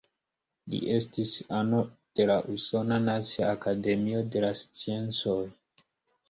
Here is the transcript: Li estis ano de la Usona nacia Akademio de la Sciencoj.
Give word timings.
Li 0.73 0.77
estis 0.93 1.33
ano 1.57 1.81
de 2.19 2.25
la 2.31 2.37
Usona 2.55 2.97
nacia 3.05 3.51
Akademio 3.57 4.23
de 4.37 4.43
la 4.47 4.51
Sciencoj. 4.63 5.39